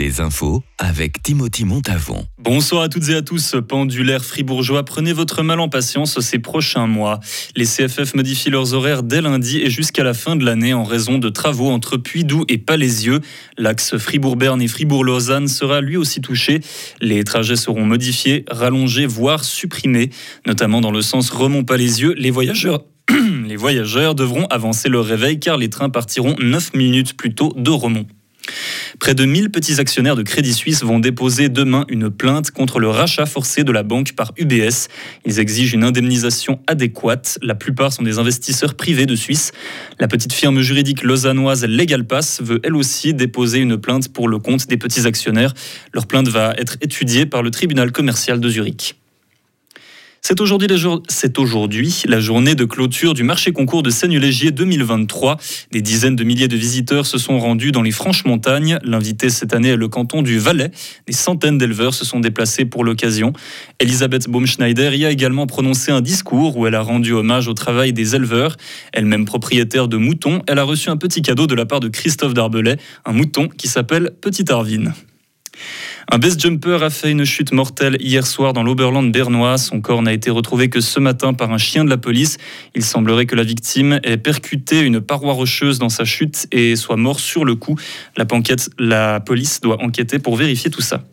[0.00, 2.24] Les infos avec Timothy Montavon.
[2.38, 3.54] Bonsoir à toutes et à tous.
[3.68, 7.20] Pendulaire fribourgeois, prenez votre mal en patience ces prochains mois.
[7.54, 11.18] Les CFF modifient leurs horaires dès lundi et jusqu'à la fin de l'année en raison
[11.18, 13.20] de travaux entre Puy-Doux et Palaisieux.
[13.58, 16.60] L'axe Fribourg-Berne et Fribourg-Lausanne sera lui aussi touché.
[17.02, 20.08] Les trajets seront modifiés, rallongés, voire supprimés,
[20.46, 22.14] notamment dans le sens Remont-Palaisieux.
[22.16, 22.84] Les voyageurs
[23.46, 27.70] les voyageurs devront avancer leur réveil car les trains partiront 9 minutes plus tôt de
[27.70, 28.06] Remont.
[28.98, 32.88] Près de 1000 petits actionnaires de Crédit Suisse vont déposer demain une plainte contre le
[32.88, 34.88] rachat forcé de la banque par UBS.
[35.24, 37.38] Ils exigent une indemnisation adéquate.
[37.42, 39.52] La plupart sont des investisseurs privés de Suisse.
[39.98, 44.66] La petite firme juridique lausannoise LegalPass veut elle aussi déposer une plainte pour le compte
[44.66, 45.54] des petits actionnaires.
[45.92, 48.99] Leur plainte va être étudiée par le tribunal commercial de Zurich.
[50.22, 55.38] C'est aujourd'hui, la journée de clôture du marché concours de Seigne-Légier 2023.
[55.72, 58.78] Des dizaines de milliers de visiteurs se sont rendus dans les Franches-Montagnes.
[58.84, 60.70] L'invité cette année est le canton du Valais.
[61.06, 63.32] Des centaines d'éleveurs se sont déplacés pour l'occasion.
[63.80, 67.92] Elisabeth Baumschneider y a également prononcé un discours où elle a rendu hommage au travail
[67.92, 68.56] des éleveurs.
[68.92, 72.34] Elle-même propriétaire de moutons, elle a reçu un petit cadeau de la part de Christophe
[72.34, 74.92] Darbelay, un mouton qui s'appelle Petit Arvin.
[76.12, 79.58] Un best jumper a fait une chute mortelle hier soir dans l'Oberland bernois.
[79.58, 82.36] Son corps n'a été retrouvé que ce matin par un chien de la police.
[82.74, 86.96] Il semblerait que la victime ait percuté une paroi rocheuse dans sa chute et soit
[86.96, 87.76] mort sur le coup.
[88.16, 91.04] La police doit enquêter pour vérifier tout ça.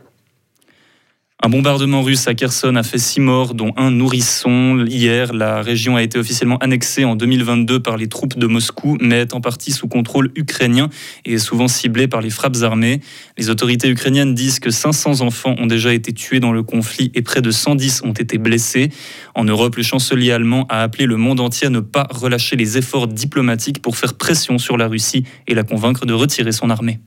[1.44, 4.84] Un bombardement russe à Kherson a fait six morts, dont un nourrisson.
[4.88, 9.22] Hier, la région a été officiellement annexée en 2022 par les troupes de Moscou, mais
[9.22, 10.90] est en partie sous contrôle ukrainien
[11.26, 13.02] et est souvent ciblée par les frappes armées.
[13.38, 17.22] Les autorités ukrainiennes disent que 500 enfants ont déjà été tués dans le conflit et
[17.22, 18.90] près de 110 ont été blessés.
[19.36, 22.80] En Europe, le chancelier allemand a appelé le monde entier à ne pas relâcher les
[22.80, 27.00] efforts diplomatiques pour faire pression sur la Russie et la convaincre de retirer son armée.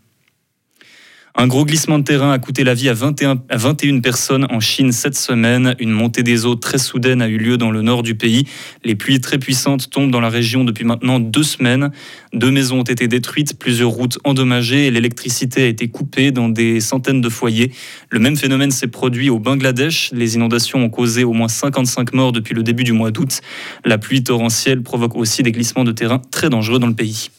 [1.36, 4.58] Un gros glissement de terrain a coûté la vie à 21, à 21 personnes en
[4.58, 5.76] Chine cette semaine.
[5.78, 8.46] Une montée des eaux très soudaine a eu lieu dans le nord du pays.
[8.84, 11.92] Les pluies très puissantes tombent dans la région depuis maintenant deux semaines.
[12.32, 16.80] Deux maisons ont été détruites, plusieurs routes endommagées et l'électricité a été coupée dans des
[16.80, 17.72] centaines de foyers.
[18.10, 20.10] Le même phénomène s'est produit au Bangladesh.
[20.12, 23.40] Les inondations ont causé au moins 55 morts depuis le début du mois d'août.
[23.84, 27.30] La pluie torrentielle provoque aussi des glissements de terrain très dangereux dans le pays.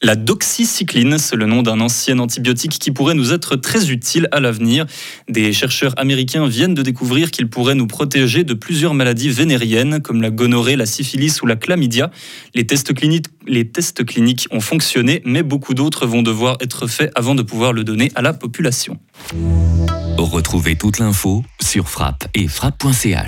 [0.00, 4.38] La doxycycline, c'est le nom d'un ancien antibiotique qui pourrait nous être très utile à
[4.38, 4.86] l'avenir.
[5.28, 10.22] Des chercheurs américains viennent de découvrir qu'il pourrait nous protéger de plusieurs maladies vénériennes comme
[10.22, 12.12] la gonorrhée, la syphilis ou la chlamydia.
[12.54, 17.72] Les tests cliniques, ont fonctionné, mais beaucoup d'autres vont devoir être faits avant de pouvoir
[17.72, 18.98] le donner à la population.
[20.16, 23.26] Retrouvez toute l'info sur frappe et frappe.ch.